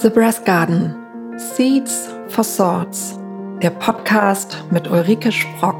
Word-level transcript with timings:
The 0.00 0.10
Brass 0.10 0.44
Garden 0.44 0.94
Seeds 1.36 2.08
for 2.28 2.44
Swords, 2.44 3.18
der 3.60 3.70
Podcast 3.70 4.62
mit 4.70 4.86
Ulrike 4.86 5.32
Sprock. 5.32 5.74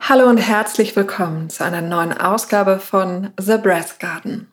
Hallo 0.00 0.30
und 0.30 0.38
herzlich 0.38 0.96
willkommen 0.96 1.50
zu 1.50 1.62
einer 1.62 1.82
neuen 1.82 2.16
Ausgabe 2.16 2.78
von 2.78 3.34
The 3.38 3.58
Brass 3.58 3.98
Garden. 3.98 4.50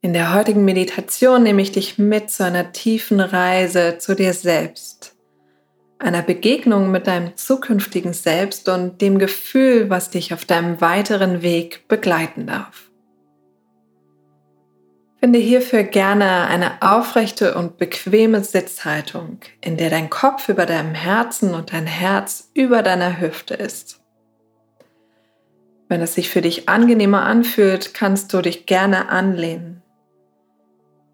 In 0.00 0.14
der 0.14 0.32
heutigen 0.32 0.64
Meditation 0.64 1.42
nehme 1.42 1.60
ich 1.60 1.72
dich 1.72 1.98
mit 1.98 2.30
zu 2.30 2.42
einer 2.42 2.72
tiefen 2.72 3.20
Reise 3.20 3.98
zu 3.98 4.16
dir 4.16 4.32
selbst 4.32 5.13
einer 5.98 6.22
Begegnung 6.22 6.90
mit 6.90 7.06
deinem 7.06 7.36
zukünftigen 7.36 8.12
Selbst 8.12 8.68
und 8.68 9.00
dem 9.00 9.18
Gefühl, 9.18 9.90
was 9.90 10.10
dich 10.10 10.34
auf 10.34 10.44
deinem 10.44 10.80
weiteren 10.80 11.42
Weg 11.42 11.88
begleiten 11.88 12.46
darf. 12.46 12.90
Finde 15.24 15.38
hierfür 15.38 15.84
gerne 15.84 16.48
eine 16.48 16.82
aufrechte 16.82 17.54
und 17.54 17.78
bequeme 17.78 18.44
Sitzhaltung, 18.44 19.38
in 19.62 19.78
der 19.78 19.88
dein 19.88 20.10
Kopf 20.10 20.50
über 20.50 20.66
deinem 20.66 20.94
Herzen 20.94 21.54
und 21.54 21.72
dein 21.72 21.86
Herz 21.86 22.50
über 22.52 22.82
deiner 22.82 23.20
Hüfte 23.20 23.54
ist. 23.54 24.02
Wenn 25.88 26.02
es 26.02 26.14
sich 26.14 26.28
für 26.28 26.42
dich 26.42 26.68
angenehmer 26.68 27.22
anfühlt, 27.22 27.94
kannst 27.94 28.34
du 28.34 28.42
dich 28.42 28.66
gerne 28.66 29.08
anlehnen. 29.08 29.82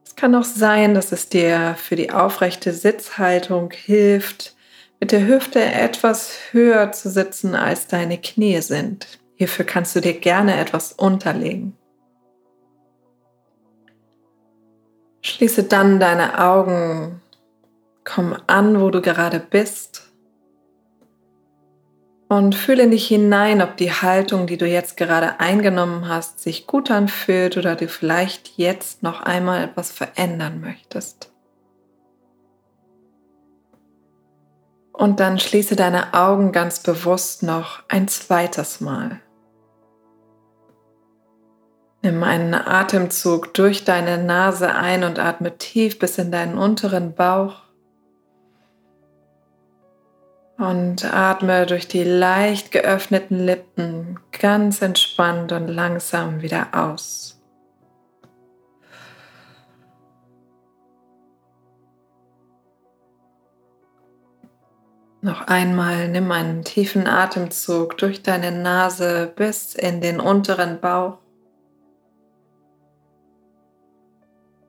Es 0.04 0.16
kann 0.16 0.34
auch 0.34 0.44
sein, 0.44 0.94
dass 0.94 1.12
es 1.12 1.28
dir 1.28 1.76
für 1.76 1.94
die 1.94 2.10
aufrechte 2.10 2.72
Sitzhaltung 2.72 3.70
hilft, 3.70 4.56
mit 5.00 5.12
der 5.12 5.26
Hüfte 5.26 5.60
etwas 5.60 6.38
höher 6.52 6.92
zu 6.92 7.10
sitzen, 7.10 7.54
als 7.54 7.86
deine 7.86 8.18
Knie 8.18 8.60
sind. 8.60 9.06
Hierfür 9.34 9.64
kannst 9.64 9.96
du 9.96 10.00
dir 10.00 10.20
gerne 10.20 10.60
etwas 10.60 10.92
unterlegen. 10.92 11.74
Schließe 15.22 15.64
dann 15.64 15.98
deine 16.00 16.38
Augen, 16.38 17.22
komm 18.04 18.36
an, 18.46 18.80
wo 18.80 18.90
du 18.90 19.00
gerade 19.00 19.40
bist 19.40 20.10
und 22.28 22.54
fühle 22.54 22.88
dich 22.88 23.08
hinein, 23.08 23.60
ob 23.60 23.76
die 23.76 23.92
Haltung, 23.92 24.46
die 24.46 24.56
du 24.56 24.66
jetzt 24.66 24.96
gerade 24.96 25.40
eingenommen 25.40 26.08
hast, 26.08 26.40
sich 26.40 26.66
gut 26.66 26.90
anfühlt 26.90 27.56
oder 27.56 27.74
du 27.74 27.88
vielleicht 27.88 28.56
jetzt 28.56 29.02
noch 29.02 29.22
einmal 29.22 29.64
etwas 29.64 29.90
verändern 29.90 30.60
möchtest. 30.60 31.29
Und 34.92 35.20
dann 35.20 35.38
schließe 35.38 35.76
deine 35.76 36.14
Augen 36.14 36.52
ganz 36.52 36.80
bewusst 36.80 37.42
noch 37.42 37.82
ein 37.88 38.08
zweites 38.08 38.80
Mal. 38.80 39.20
Nimm 42.02 42.22
einen 42.22 42.54
Atemzug 42.54 43.52
durch 43.52 43.84
deine 43.84 44.16
Nase 44.16 44.74
ein 44.74 45.04
und 45.04 45.18
atme 45.18 45.58
tief 45.58 45.98
bis 45.98 46.16
in 46.16 46.32
deinen 46.32 46.56
unteren 46.56 47.14
Bauch. 47.14 47.62
Und 50.56 51.04
atme 51.04 51.66
durch 51.66 51.88
die 51.88 52.04
leicht 52.04 52.72
geöffneten 52.72 53.38
Lippen 53.38 54.18
ganz 54.38 54.82
entspannt 54.82 55.52
und 55.52 55.68
langsam 55.68 56.42
wieder 56.42 56.68
aus. 56.72 57.29
Noch 65.22 65.42
einmal 65.48 66.08
nimm 66.08 66.32
einen 66.32 66.64
tiefen 66.64 67.06
Atemzug 67.06 67.98
durch 67.98 68.22
deine 68.22 68.52
Nase 68.52 69.30
bis 69.36 69.74
in 69.74 70.00
den 70.00 70.18
unteren 70.18 70.80
Bauch 70.80 71.18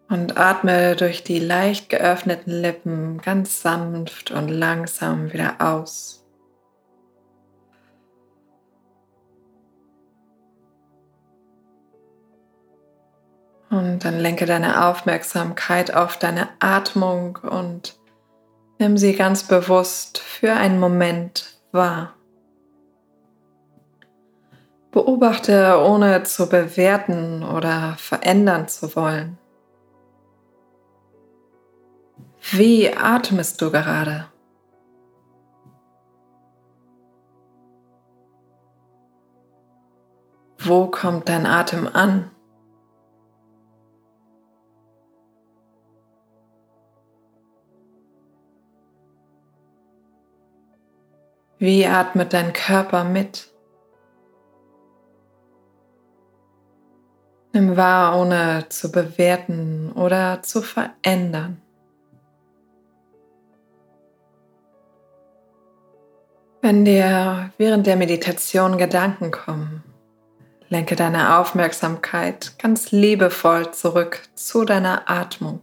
und 0.10 0.38
atme 0.38 0.98
durch 0.98 1.24
die 1.24 1.40
leicht 1.40 1.90
geöffneten 1.90 2.52
Lippen 2.52 3.22
ganz 3.22 3.62
sanft 3.62 4.32
und 4.32 4.50
langsam 4.50 5.32
wieder 5.32 5.56
aus. 5.60 6.26
Und 13.70 14.04
dann 14.04 14.20
lenke 14.20 14.46
deine 14.46 14.86
Aufmerksamkeit 14.86 15.94
auf 15.94 16.18
deine 16.18 16.50
Atmung 16.60 17.38
und 17.38 18.01
Nimm 18.82 18.98
sie 18.98 19.14
ganz 19.14 19.44
bewusst 19.44 20.18
für 20.18 20.54
einen 20.54 20.80
Moment 20.80 21.56
wahr. 21.72 22.16
Beobachte, 24.90 25.80
ohne 25.86 26.24
zu 26.24 26.50
bewerten 26.50 27.44
oder 27.44 27.94
verändern 28.00 28.68
zu 28.68 28.96
wollen. 28.96 29.38
Wie 32.54 32.92
atmest 32.92 33.62
du 33.62 33.70
gerade? 33.70 34.26
Wo 40.58 40.88
kommt 40.88 41.30
dein 41.30 41.46
Atem 41.46 41.88
an? 41.88 42.32
Wie 51.62 51.86
atmet 51.86 52.34
dein 52.34 52.54
Körper 52.54 53.04
mit? 53.04 53.48
Nimm 57.54 57.78
wahr, 57.78 58.20
ohne 58.20 58.66
zu 58.70 58.92
bewerten 58.92 59.92
oder 59.92 60.42
zu 60.42 60.64
verändern. 60.64 61.62
Wenn 66.64 66.84
dir 66.84 67.52
während 67.60 67.86
der 67.86 67.96
Meditation 67.96 68.80
Gedanken 68.80 69.30
kommen, 69.30 69.84
lenke 70.70 70.96
deine 70.96 71.38
Aufmerksamkeit 71.38 72.58
ganz 72.58 72.92
liebevoll 72.92 73.72
zurück 73.72 74.24
zu 74.34 74.66
deiner 74.66 75.08
Atmung. 75.08 75.62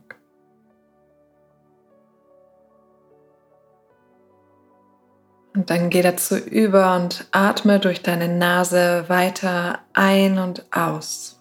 Und 5.58 5.70
dann 5.70 5.91
geh 5.91 6.02
dazu 6.02 6.36
über 6.36 6.94
und 6.94 7.26
atme 7.32 7.80
durch 7.80 8.00
deine 8.00 8.28
Nase 8.28 9.08
weiter 9.08 9.80
ein 9.92 10.38
und 10.38 10.64
aus. 10.72 11.41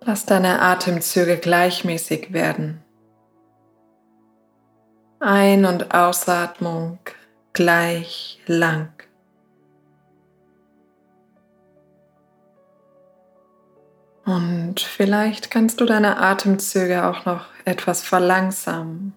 Lass 0.00 0.24
deine 0.24 0.62
Atemzüge 0.62 1.36
gleichmäßig 1.36 2.32
werden. 2.32 2.82
Ein- 5.20 5.66
und 5.66 5.94
Ausatmung 5.94 6.98
gleich 7.52 8.40
lang. 8.46 8.88
Und 14.24 14.80
vielleicht 14.80 15.50
kannst 15.50 15.82
du 15.82 15.84
deine 15.84 16.16
Atemzüge 16.16 17.04
auch 17.04 17.26
noch 17.26 17.44
etwas 17.66 18.02
verlangsamen 18.02 19.12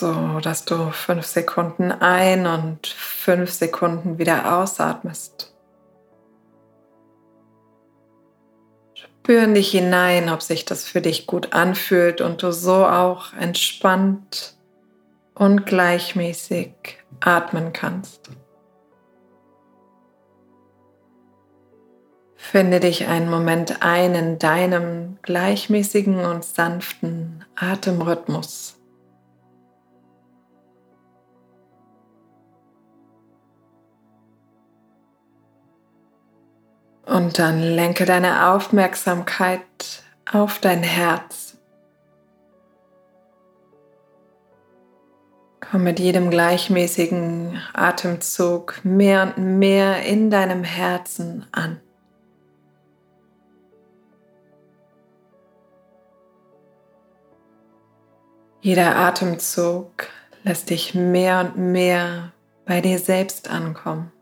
so 0.00 0.40
dass 0.40 0.64
du 0.64 0.90
fünf 0.90 1.26
Sekunden 1.26 1.92
ein 1.92 2.46
und 2.46 2.86
fünf 2.86 3.52
Sekunden 3.52 4.18
wieder 4.18 4.58
ausatmest. 4.58 5.54
Spür 8.94 9.44
in 9.44 9.54
dich 9.54 9.70
hinein, 9.70 10.28
ob 10.30 10.42
sich 10.42 10.64
das 10.64 10.84
für 10.84 11.00
dich 11.00 11.26
gut 11.26 11.52
anfühlt 11.52 12.20
und 12.20 12.42
du 12.42 12.52
so 12.52 12.84
auch 12.86 13.32
entspannt 13.34 14.56
und 15.34 15.66
gleichmäßig 15.66 16.72
atmen 17.20 17.72
kannst. 17.72 18.30
Finde 22.36 22.80
dich 22.80 23.06
einen 23.06 23.30
Moment 23.30 23.82
ein 23.82 24.14
in 24.14 24.38
deinem 24.38 25.18
gleichmäßigen 25.22 26.24
und 26.24 26.44
sanften 26.44 27.44
Atemrhythmus. 27.54 28.79
Und 37.10 37.40
dann 37.40 37.60
lenke 37.60 38.04
deine 38.04 38.50
Aufmerksamkeit 38.52 39.64
auf 40.30 40.60
dein 40.60 40.84
Herz. 40.84 41.56
Komm 45.58 45.82
mit 45.82 45.98
jedem 45.98 46.30
gleichmäßigen 46.30 47.60
Atemzug 47.72 48.84
mehr 48.84 49.34
und 49.36 49.58
mehr 49.58 50.04
in 50.04 50.30
deinem 50.30 50.62
Herzen 50.62 51.44
an. 51.50 51.80
Jeder 58.60 58.94
Atemzug 58.94 59.90
lass 60.44 60.64
dich 60.64 60.94
mehr 60.94 61.40
und 61.40 61.72
mehr 61.72 62.30
bei 62.66 62.80
dir 62.80 63.00
selbst 63.00 63.50
ankommen. 63.50 64.12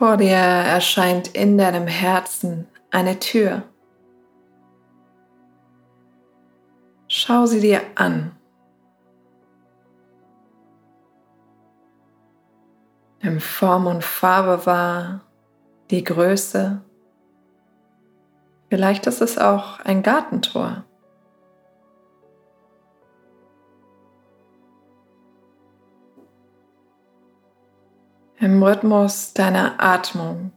Vor 0.00 0.16
dir 0.16 0.30
erscheint 0.30 1.28
in 1.28 1.58
deinem 1.58 1.86
Herzen 1.86 2.66
eine 2.90 3.18
Tür. 3.18 3.64
Schau 7.06 7.44
sie 7.44 7.60
dir 7.60 7.82
an. 7.96 8.34
Nimm 13.20 13.40
Form 13.40 13.86
und 13.88 14.02
Farbe 14.02 14.64
wahr, 14.64 15.20
die 15.90 16.02
Größe. 16.02 16.80
Vielleicht 18.70 19.06
ist 19.06 19.20
es 19.20 19.36
auch 19.36 19.80
ein 19.80 20.02
Gartentor. 20.02 20.84
Im 28.42 28.62
Rhythmus 28.62 29.34
deiner 29.34 29.74
Atmung, 29.82 30.52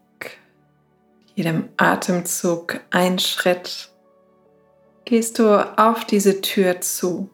jedem 1.35 1.68
Atemzug 1.75 2.80
ein 2.91 3.19
Schritt, 3.19 3.89
gehst 5.03 5.38
du 5.38 5.77
auf 5.77 6.06
diese 6.06 6.39
Tür 6.39 6.80
zu. 6.80 7.30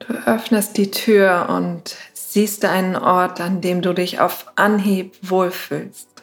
Du 0.00 0.12
öffnest 0.26 0.76
die 0.76 0.90
Tür 0.90 1.46
und 1.48 1.96
siehst 2.12 2.66
einen 2.66 2.96
Ort, 2.96 3.40
an 3.40 3.62
dem 3.62 3.80
du 3.80 3.94
dich 3.94 4.20
auf 4.20 4.52
Anhieb 4.56 5.16
wohlfühlst. 5.22 6.15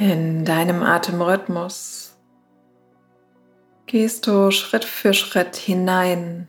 In 0.00 0.46
deinem 0.46 0.82
Atemrhythmus 0.82 2.16
gehst 3.84 4.26
du 4.26 4.50
Schritt 4.50 4.86
für 4.86 5.12
Schritt 5.12 5.56
hinein 5.56 6.48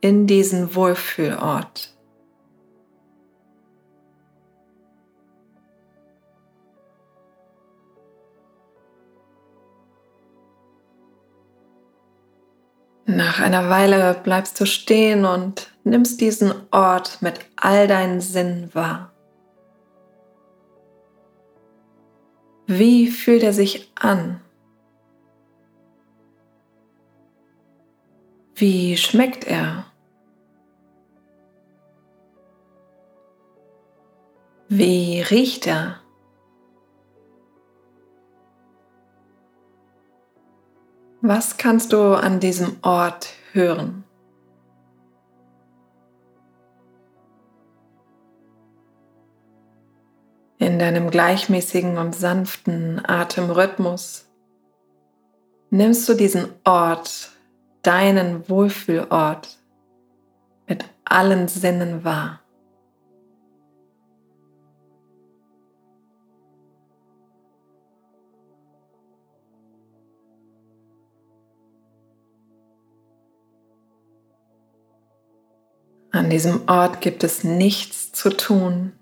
in 0.00 0.26
diesen 0.26 0.74
Wohlfühlort. 0.74 1.94
Nach 13.04 13.38
einer 13.40 13.68
Weile 13.68 14.14
bleibst 14.14 14.58
du 14.58 14.64
stehen 14.64 15.26
und 15.26 15.70
nimmst 15.84 16.22
diesen 16.22 16.54
Ort 16.70 17.20
mit 17.20 17.34
all 17.56 17.86
deinen 17.86 18.22
Sinnen 18.22 18.74
wahr. 18.74 19.13
Wie 22.66 23.08
fühlt 23.08 23.42
er 23.42 23.52
sich 23.52 23.90
an? 23.94 24.40
Wie 28.54 28.96
schmeckt 28.96 29.44
er? 29.44 29.86
Wie 34.68 35.20
riecht 35.20 35.66
er? 35.66 36.00
Was 41.20 41.58
kannst 41.58 41.92
du 41.92 42.14
an 42.14 42.40
diesem 42.40 42.76
Ort 42.82 43.28
hören? 43.52 44.04
In 50.64 50.78
deinem 50.78 51.10
gleichmäßigen 51.10 51.98
und 51.98 52.14
sanften 52.14 53.04
Atemrhythmus 53.04 54.26
nimmst 55.68 56.08
du 56.08 56.14
diesen 56.14 56.48
Ort, 56.64 57.32
deinen 57.82 58.48
Wohlfühlort 58.48 59.58
mit 60.66 60.84
allen 61.04 61.48
Sinnen 61.48 62.02
wahr. 62.02 62.40
An 76.10 76.30
diesem 76.30 76.66
Ort 76.68 77.02
gibt 77.02 77.22
es 77.22 77.44
nichts 77.44 78.12
zu 78.12 78.30
tun, 78.30 78.92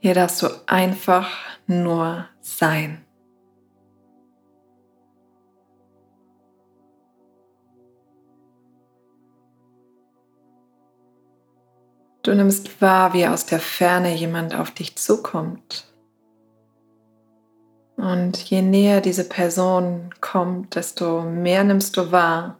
hier 0.00 0.14
darfst 0.14 0.42
du 0.42 0.48
einfach 0.66 1.28
nur 1.66 2.26
sein. 2.40 3.04
Du 12.22 12.34
nimmst 12.34 12.82
wahr, 12.82 13.14
wie 13.14 13.26
aus 13.26 13.46
der 13.46 13.60
Ferne 13.60 14.14
jemand 14.14 14.54
auf 14.54 14.70
dich 14.70 14.96
zukommt. 14.96 15.86
Und 17.96 18.38
je 18.38 18.62
näher 18.62 19.00
diese 19.00 19.28
Person 19.28 20.14
kommt, 20.20 20.74
desto 20.74 21.22
mehr 21.22 21.64
nimmst 21.64 21.96
du 21.96 22.12
wahr, 22.12 22.58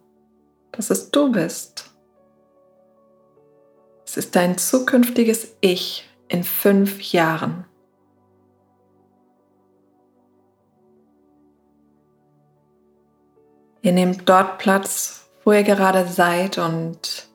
dass 0.73 0.91
es 0.91 1.11
du 1.11 1.33
bist. 1.33 1.91
Es 4.07 4.17
ist 4.17 4.35
dein 4.35 4.59
zukünftiges 4.59 5.55
Ich, 5.61 6.10
in 6.31 6.45
fünf 6.45 7.13
Jahren? 7.13 7.67
Ihr 13.83 13.93
nehmt 13.93 14.29
dort 14.29 14.59
Platz, 14.59 15.31
wo 15.45 15.53
ihr 15.53 15.65
gerade 15.65 16.07
seid 16.07 16.59
und 16.59 17.29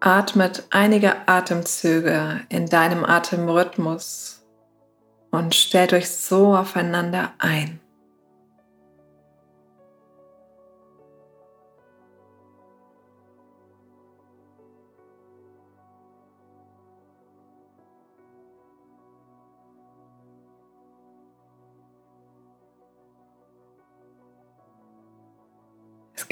atmet 0.00 0.64
einige 0.70 1.28
Atemzüge 1.28 2.40
in 2.48 2.66
deinem 2.66 3.04
Atemrhythmus 3.04 4.44
und 5.30 5.54
stellt 5.54 5.92
euch 5.92 6.10
so 6.10 6.56
aufeinander 6.56 7.32
ein. 7.38 7.81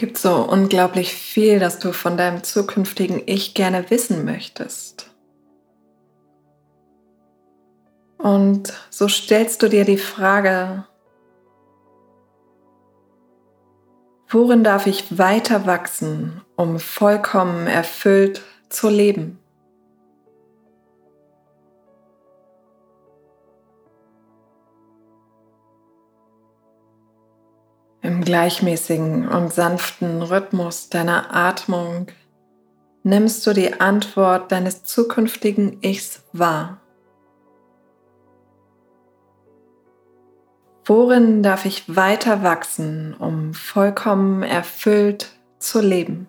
Gibt 0.01 0.17
so 0.17 0.37
unglaublich 0.37 1.13
viel, 1.13 1.59
das 1.59 1.79
du 1.79 1.93
von 1.93 2.17
deinem 2.17 2.43
zukünftigen 2.43 3.23
Ich 3.27 3.53
gerne 3.53 3.91
wissen 3.91 4.25
möchtest. 4.25 5.11
Und 8.17 8.73
so 8.89 9.09
stellst 9.09 9.63
du 9.63 9.69
dir 9.69 9.85
die 9.85 9.99
Frage, 9.99 10.87
worin 14.31 14.65
darf 14.65 14.87
ich 14.87 15.19
weiter 15.19 15.67
wachsen, 15.67 16.41
um 16.57 16.79
vollkommen 16.81 17.67
erfüllt 17.67 18.41
zu 18.71 18.89
leben? 18.89 19.39
Im 28.03 28.25
gleichmäßigen 28.25 29.29
und 29.29 29.53
sanften 29.53 30.23
Rhythmus 30.23 30.89
deiner 30.89 31.35
Atmung 31.35 32.07
nimmst 33.03 33.47
du 33.47 33.53
die 33.53 33.79
Antwort 33.79 34.51
deines 34.53 34.85
zukünftigen 34.85 35.83
Ichs 35.83 36.25
wahr. 36.33 36.81
Worin 40.87 41.43
darf 41.43 41.67
ich 41.67 41.95
weiter 41.95 42.43
wachsen, 42.43 43.15
um 43.15 43.53
vollkommen 43.53 44.43
erfüllt 44.43 45.31
zu 45.59 45.81
leben? 45.81 46.27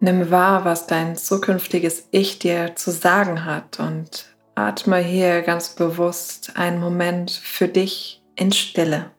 Nimm 0.00 0.30
wahr, 0.30 0.64
was 0.64 0.86
dein 0.86 1.16
zukünftiges 1.16 2.08
Ich 2.10 2.38
dir 2.38 2.74
zu 2.76 2.90
sagen 2.90 3.44
hat 3.44 3.80
und 3.80 4.26
Atme 4.58 4.98
hier 4.98 5.42
ganz 5.42 5.68
bewusst 5.68 6.56
einen 6.56 6.80
Moment 6.80 7.30
für 7.30 7.68
dich 7.68 8.24
in 8.34 8.50
Stille. 8.50 9.12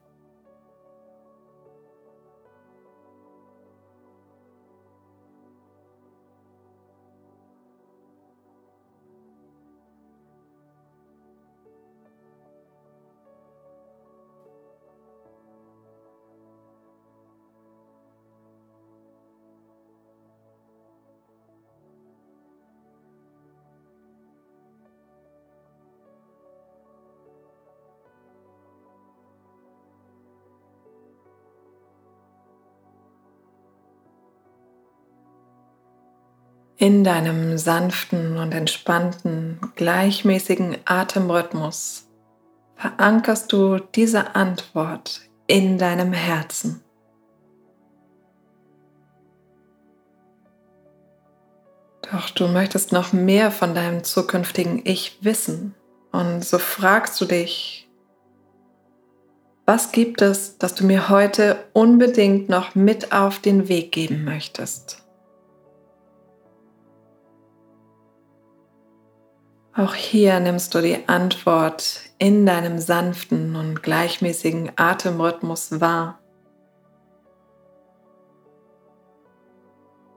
In 36.82 37.04
deinem 37.04 37.58
sanften 37.58 38.38
und 38.38 38.54
entspannten, 38.54 39.60
gleichmäßigen 39.76 40.78
Atemrhythmus 40.86 42.08
verankerst 42.78 43.52
du 43.52 43.80
diese 43.80 44.34
Antwort 44.34 45.20
in 45.46 45.78
deinem 45.78 46.14
Herzen. 46.14 46.82
Doch 52.10 52.30
du 52.30 52.48
möchtest 52.48 52.94
noch 52.94 53.12
mehr 53.12 53.52
von 53.52 53.76
deinem 53.76 54.06
zukünftigen 54.06 54.82
Ich 54.86 55.18
wissen. 55.22 55.76
Und 56.14 56.46
so 56.46 56.60
fragst 56.60 57.20
du 57.20 57.26
dich, 57.26 57.90
was 59.66 59.92
gibt 59.92 60.22
es, 60.22 60.58
das 60.58 60.76
du 60.76 60.86
mir 60.86 61.10
heute 61.10 61.66
unbedingt 61.74 62.48
noch 62.48 62.74
mit 62.74 63.12
auf 63.12 63.40
den 63.40 63.68
Weg 63.68 63.92
geben 63.92 64.24
möchtest? 64.24 64.99
Auch 69.76 69.94
hier 69.94 70.40
nimmst 70.40 70.74
du 70.74 70.82
die 70.82 71.08
Antwort 71.08 72.02
in 72.18 72.46
deinem 72.46 72.80
sanften 72.80 73.56
und 73.56 73.84
gleichmäßigen 73.84 74.72
Atemrhythmus 74.76 75.80
wahr. 75.80 76.20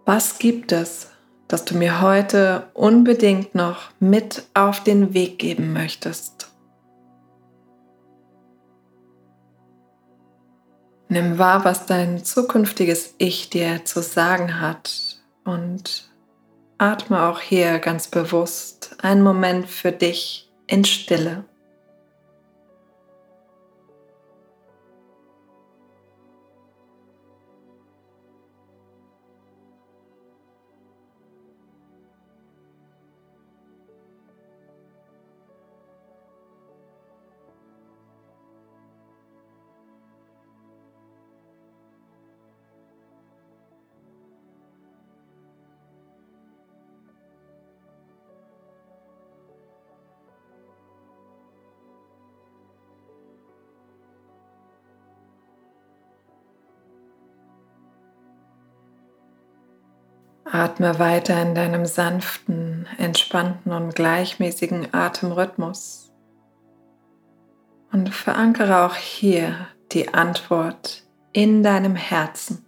Was 0.04 0.38
gibt 0.38 0.72
es, 0.72 1.10
das 1.48 1.64
du 1.64 1.76
mir 1.76 2.00
heute 2.00 2.70
unbedingt 2.74 3.54
noch 3.54 3.90
mit 4.00 4.44
auf 4.54 4.82
den 4.82 5.14
Weg 5.14 5.38
geben 5.38 5.72
möchtest? 5.72 6.50
Nimm 11.08 11.38
wahr, 11.38 11.64
was 11.64 11.84
dein 11.84 12.24
zukünftiges 12.24 13.14
Ich 13.18 13.50
dir 13.50 13.84
zu 13.84 14.00
sagen 14.00 14.62
hat 14.62 15.20
und 15.44 16.11
Atme 16.82 17.28
auch 17.28 17.38
hier 17.38 17.78
ganz 17.78 18.08
bewusst 18.08 18.96
einen 19.02 19.22
Moment 19.22 19.68
für 19.68 19.92
dich 19.92 20.50
in 20.66 20.84
Stille. 20.84 21.44
Atme 60.54 60.98
weiter 60.98 61.40
in 61.40 61.54
deinem 61.54 61.86
sanften, 61.86 62.86
entspannten 62.98 63.72
und 63.72 63.94
gleichmäßigen 63.94 64.92
Atemrhythmus 64.92 66.12
und 67.90 68.14
verankere 68.14 68.84
auch 68.84 68.94
hier 68.94 69.68
die 69.92 70.12
Antwort 70.12 71.04
in 71.32 71.62
deinem 71.62 71.96
Herzen. 71.96 72.66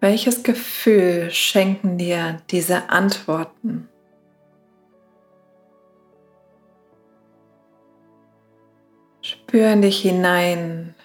Welches 0.00 0.42
Gefühl 0.42 1.30
schenken 1.30 1.96
dir 1.96 2.42
diese 2.50 2.90
Antworten? 2.90 3.88
Spür 9.48 9.68
in 9.68 9.80
dich 9.82 10.00
hinein, 10.00 10.96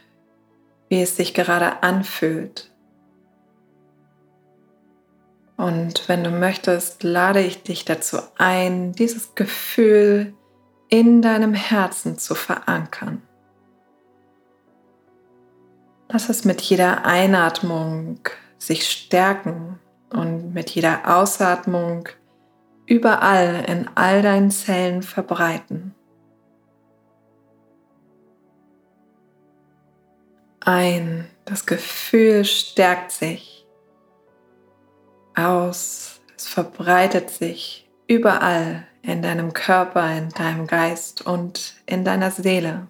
wie 0.89 1.03
es 1.03 1.15
sich 1.15 1.35
gerade 1.35 1.83
anfühlt. 1.83 2.71
Und 5.57 6.09
wenn 6.09 6.23
du 6.23 6.31
möchtest, 6.31 7.03
lade 7.03 7.41
ich 7.41 7.61
dich 7.61 7.85
dazu 7.85 8.17
ein, 8.39 8.93
dieses 8.93 9.35
Gefühl 9.35 10.33
in 10.89 11.21
deinem 11.21 11.53
Herzen 11.53 12.17
zu 12.17 12.33
verankern. 12.33 13.21
Lass 16.09 16.27
es 16.29 16.43
mit 16.43 16.61
jeder 16.61 17.05
Einatmung 17.05 18.21
sich 18.57 18.89
stärken 18.89 19.79
und 20.09 20.51
mit 20.51 20.71
jeder 20.71 21.15
Ausatmung 21.15 22.09
überall 22.87 23.65
in 23.67 23.87
all 23.93 24.23
deinen 24.23 24.49
Zellen 24.49 25.03
verbreiten. 25.03 25.93
Ein, 30.61 31.27
das 31.45 31.65
Gefühl 31.65 32.45
stärkt 32.45 33.11
sich. 33.11 33.65
Aus, 35.35 36.19
es 36.35 36.47
verbreitet 36.47 37.29
sich 37.29 37.89
überall 38.07 38.87
in 39.01 39.21
deinem 39.21 39.53
Körper, 39.53 40.15
in 40.15 40.29
deinem 40.29 40.67
Geist 40.67 41.25
und 41.25 41.75
in 41.85 42.03
deiner 42.03 42.31
Seele. 42.31 42.87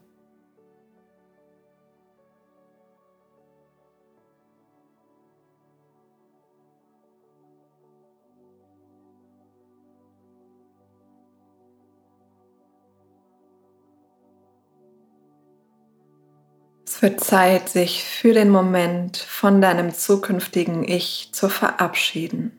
Wird 17.01 17.20
Zeit, 17.20 17.70
sich 17.70 18.03
für 18.03 18.34
den 18.34 18.50
Moment 18.50 19.17
von 19.17 19.60
deinem 19.60 19.93
zukünftigen 19.93 20.84
Ich 20.84 21.29
zu 21.31 21.50
verabschieden. 21.50 22.51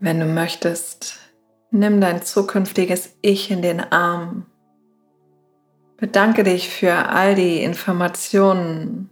Wenn 0.00 0.18
du 0.18 0.26
möchtest, 0.26 1.18
nimm 1.70 2.00
dein 2.00 2.22
zukünftiges 2.22 3.16
Ich 3.22 3.50
in 3.50 3.62
den 3.62 3.80
Arm. 3.80 4.46
Bedanke 5.98 6.42
dich 6.42 6.68
für 6.68 6.94
all 7.10 7.34
die 7.34 7.62
Informationen, 7.62 9.10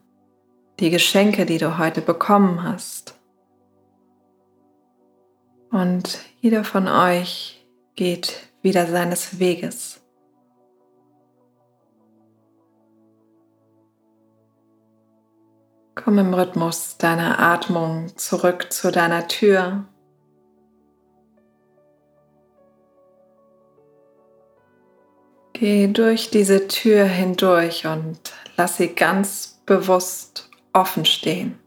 die 0.81 0.91
Geschenke, 0.91 1.47
die 1.47 1.59
du 1.59 1.79
heute 1.79 2.01
bekommen 2.01 2.63
hast. 2.65 3.15
Und 5.71 6.19
jeder 6.41 6.65
von 6.65 6.89
euch 6.89 7.65
geht 7.95 8.49
wieder 8.63 8.87
seines 8.87 9.39
Weges. 9.39 10.01
Komm 16.05 16.19
im 16.19 16.33
Rhythmus 16.33 16.97
deiner 16.97 17.41
Atmung 17.41 18.17
zurück 18.17 18.73
zu 18.73 18.93
deiner 18.93 19.27
Tür. 19.27 19.85
Geh 25.55 25.89
durch 25.89 26.31
diese 26.31 26.69
Tür 26.69 27.05
hindurch 27.05 27.85
und 27.87 28.33
lass 28.57 28.77
sie 28.77 28.95
ganz 28.95 29.61
bewusst 29.67 30.49
offen 30.73 31.05
stehen. 31.05 31.59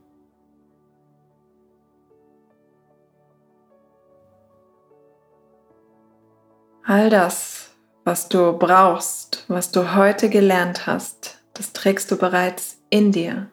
All 6.85 7.09
das, 7.09 7.71
was 8.05 8.29
du 8.29 8.53
brauchst, 8.57 9.43
was 9.49 9.71
du 9.71 9.93
heute 9.93 10.29
gelernt 10.29 10.87
hast, 10.87 11.43
das 11.53 11.73
trägst 11.73 12.09
du 12.11 12.15
bereits 12.15 12.81
in 12.89 13.11
dir. 13.11 13.51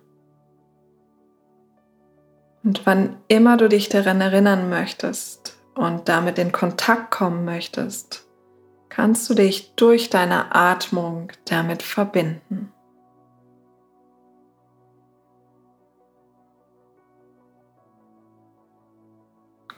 Und 2.68 2.84
wann 2.84 3.16
immer 3.28 3.56
du 3.56 3.66
dich 3.66 3.88
daran 3.88 4.20
erinnern 4.20 4.68
möchtest 4.68 5.56
und 5.74 6.06
damit 6.10 6.38
in 6.38 6.52
Kontakt 6.52 7.10
kommen 7.10 7.46
möchtest, 7.46 8.26
kannst 8.90 9.30
du 9.30 9.32
dich 9.32 9.74
durch 9.74 10.10
deine 10.10 10.54
Atmung 10.54 11.32
damit 11.46 11.82
verbinden. 11.82 12.70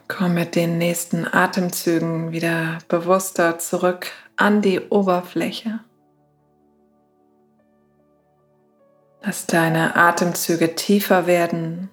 Komm 0.09 0.35
mit 0.35 0.57
den 0.57 0.77
nächsten 0.77 1.33
Atemzügen 1.33 2.33
wieder 2.33 2.79
bewusster 2.89 3.61
zurück 3.61 4.09
an 4.35 4.63
die 4.63 4.81
Oberfläche. 4.81 5.79
Lass 9.23 9.47
deine 9.47 9.95
Atemzüge 9.95 10.75
tiefer 10.75 11.29
werden 11.29 11.89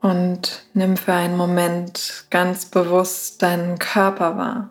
Und 0.00 0.66
nimm 0.74 0.96
für 0.96 1.12
einen 1.12 1.36
Moment 1.36 2.26
ganz 2.30 2.66
bewusst 2.66 3.42
deinen 3.42 3.78
Körper 3.78 4.36
wahr. 4.36 4.70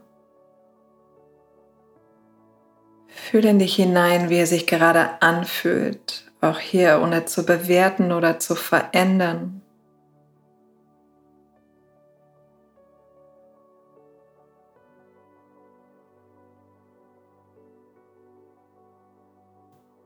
Fühle 3.07 3.49
in 3.49 3.59
dich 3.59 3.75
hinein, 3.75 4.29
wie 4.29 4.37
er 4.37 4.47
sich 4.47 4.67
gerade 4.67 5.21
anfühlt, 5.21 6.31
auch 6.39 6.59
hier 6.59 7.01
ohne 7.03 7.25
zu 7.25 7.45
bewerten 7.45 8.13
oder 8.13 8.39
zu 8.39 8.55
verändern. 8.55 9.61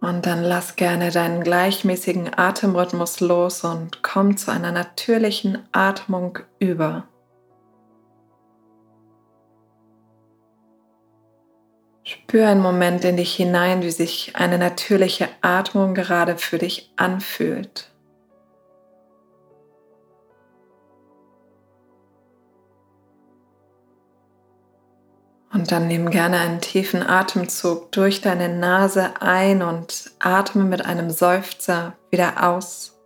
Und 0.01 0.25
dann 0.25 0.43
lass 0.43 0.75
gerne 0.75 1.11
deinen 1.11 1.43
gleichmäßigen 1.43 2.31
Atemrhythmus 2.35 3.19
los 3.19 3.63
und 3.63 4.01
komm 4.01 4.35
zu 4.35 4.51
einer 4.51 4.71
natürlichen 4.71 5.59
Atmung 5.71 6.39
über. 6.57 7.07
Spür 12.03 12.47
einen 12.47 12.61
Moment 12.61 13.05
in 13.05 13.15
dich 13.15 13.35
hinein, 13.35 13.83
wie 13.83 13.91
sich 13.91 14.35
eine 14.35 14.57
natürliche 14.57 15.29
Atmung 15.41 15.93
gerade 15.93 16.35
für 16.35 16.57
dich 16.57 16.91
anfühlt. 16.95 17.90
Und 25.61 25.71
dann 25.71 25.87
nimm 25.87 26.09
gerne 26.09 26.39
einen 26.39 26.59
tiefen 26.59 27.03
Atemzug 27.07 27.91
durch 27.91 28.19
deine 28.19 28.49
Nase 28.49 29.21
ein 29.21 29.61
und 29.61 30.09
atme 30.17 30.63
mit 30.63 30.83
einem 30.83 31.11
Seufzer 31.11 31.95
wieder 32.09 32.49
aus. 32.49 32.99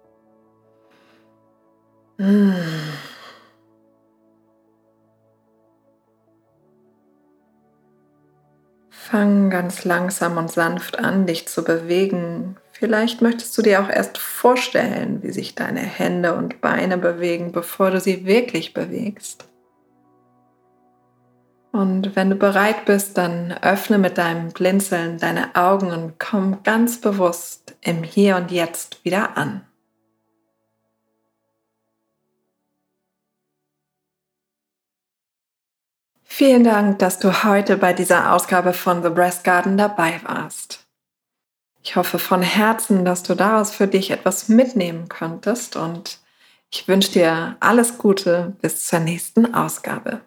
Mmh. 2.15 2.55
Fang 8.89 9.49
ganz 9.49 9.83
langsam 9.83 10.37
und 10.37 10.49
sanft 10.49 10.97
an, 10.97 11.25
dich 11.25 11.49
zu 11.49 11.61
bewegen. 11.61 12.55
Vielleicht 12.71 13.21
möchtest 13.21 13.57
du 13.57 13.63
dir 13.63 13.83
auch 13.83 13.89
erst 13.89 14.17
vorstellen, 14.17 15.21
wie 15.23 15.31
sich 15.33 15.55
deine 15.55 15.81
Hände 15.81 16.33
und 16.35 16.61
Beine 16.61 16.97
bewegen, 16.97 17.51
bevor 17.51 17.91
du 17.91 17.99
sie 17.99 18.25
wirklich 18.25 18.73
bewegst. 18.73 19.45
Und 21.75 22.15
wenn 22.15 22.29
du 22.29 22.37
bereit 22.37 22.85
bist, 22.85 23.17
dann 23.17 23.51
öffne 23.61 23.97
mit 23.97 24.17
deinem 24.17 24.53
Blinzeln 24.53 25.17
deine 25.17 25.57
Augen 25.57 25.91
und 25.91 26.17
komm 26.19 26.63
ganz 26.63 27.01
bewusst 27.01 27.75
im 27.81 28.01
Hier 28.01 28.37
und 28.37 28.49
Jetzt 28.49 29.03
wieder 29.03 29.35
an. 29.35 29.59
Vielen 36.23 36.63
Dank, 36.63 36.99
dass 36.99 37.19
du 37.19 37.43
heute 37.43 37.75
bei 37.75 37.91
dieser 37.91 38.31
Ausgabe 38.31 38.71
von 38.71 39.03
The 39.03 39.09
Breast 39.09 39.43
Garden 39.43 39.77
dabei 39.77 40.21
warst. 40.23 40.87
Ich 41.83 41.97
hoffe 41.97 42.19
von 42.19 42.41
Herzen, 42.41 43.03
dass 43.03 43.21
du 43.21 43.35
daraus 43.35 43.75
für 43.75 43.87
dich 43.87 44.11
etwas 44.11 44.47
mitnehmen 44.47 45.09
konntest 45.09 45.75
und 45.75 46.19
ich 46.71 46.87
wünsche 46.87 47.11
dir 47.11 47.57
alles 47.59 47.97
Gute 47.97 48.55
bis 48.61 48.87
zur 48.87 48.99
nächsten 48.99 49.53
Ausgabe. 49.53 50.21